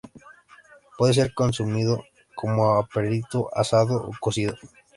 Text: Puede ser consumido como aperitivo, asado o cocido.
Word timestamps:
Puede 0.97 1.13
ser 1.13 1.31
consumido 1.35 2.03
como 2.33 2.77
aperitivo, 2.79 3.51
asado 3.53 3.97
o 3.97 4.11
cocido. 4.19 4.55